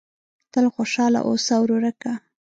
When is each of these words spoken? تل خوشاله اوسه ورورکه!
تل 0.51 0.65
خوشاله 0.75 1.19
اوسه 1.29 1.53
ورورکه! 1.59 2.13